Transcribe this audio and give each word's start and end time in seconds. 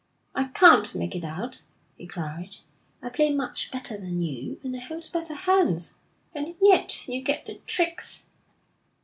'I 0.33 0.45
can't 0.55 0.95
make 0.95 1.15
it 1.15 1.23
out,' 1.23 1.61
he 1.95 2.07
cried. 2.07 2.55
'I 3.03 3.09
play 3.09 3.29
much 3.31 3.69
better 3.69 3.99
than 3.99 4.19
you, 4.23 4.59
and 4.63 4.75
I 4.75 4.79
hold 4.79 5.07
better 5.13 5.35
hands, 5.35 5.93
and 6.33 6.55
yet 6.59 7.07
you 7.07 7.21
get 7.21 7.45
the 7.45 7.59
tricks.' 7.67 8.25